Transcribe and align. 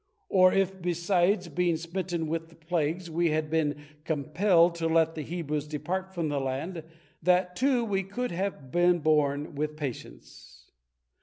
Or 0.29 0.51
if, 0.51 0.81
besides 0.81 1.47
being 1.47 1.77
smitten 1.77 2.25
with 2.25 2.49
the 2.49 2.55
plagues, 2.55 3.11
we 3.11 3.29
had 3.29 3.51
been 3.51 3.85
compelled 4.03 4.73
to 4.81 4.87
let 4.87 5.13
the 5.13 5.21
Hebrews 5.21 5.67
depart 5.67 6.11
from 6.11 6.27
the 6.27 6.41
land, 6.41 6.83
that, 7.21 7.55
too, 7.55 7.85
we 7.85 8.01
could 8.01 8.31
have 8.31 8.71
been 8.71 8.97
borne 8.97 9.53
with 9.53 9.77
patience. 9.77 10.71